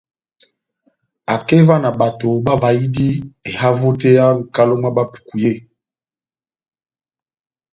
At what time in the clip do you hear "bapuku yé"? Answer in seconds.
4.95-5.53